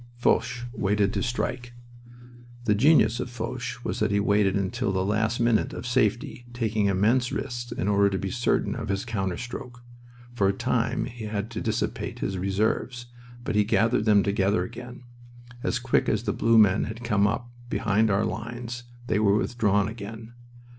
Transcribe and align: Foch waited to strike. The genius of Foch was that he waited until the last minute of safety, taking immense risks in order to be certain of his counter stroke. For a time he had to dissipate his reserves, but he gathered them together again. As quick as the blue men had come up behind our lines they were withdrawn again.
Foch 0.15 0.65
waited 0.73 1.13
to 1.13 1.21
strike. 1.21 1.73
The 2.65 2.73
genius 2.73 3.19
of 3.19 3.29
Foch 3.29 3.79
was 3.83 3.99
that 3.99 4.09
he 4.09 4.19
waited 4.19 4.55
until 4.55 4.91
the 4.91 5.05
last 5.05 5.39
minute 5.39 5.73
of 5.73 5.85
safety, 5.85 6.47
taking 6.53 6.87
immense 6.87 7.31
risks 7.31 7.71
in 7.71 7.87
order 7.87 8.09
to 8.09 8.17
be 8.17 8.31
certain 8.31 8.73
of 8.75 8.89
his 8.89 9.05
counter 9.05 9.37
stroke. 9.37 9.83
For 10.33 10.47
a 10.47 10.53
time 10.53 11.05
he 11.05 11.25
had 11.25 11.51
to 11.51 11.61
dissipate 11.61 12.17
his 12.17 12.39
reserves, 12.39 13.13
but 13.43 13.53
he 13.55 13.63
gathered 13.63 14.05
them 14.05 14.23
together 14.23 14.63
again. 14.63 15.03
As 15.61 15.77
quick 15.77 16.09
as 16.09 16.23
the 16.23 16.33
blue 16.33 16.57
men 16.57 16.85
had 16.85 17.03
come 17.03 17.27
up 17.27 17.51
behind 17.69 18.09
our 18.09 18.25
lines 18.25 18.85
they 19.05 19.19
were 19.19 19.35
withdrawn 19.37 19.87
again. 19.87 20.33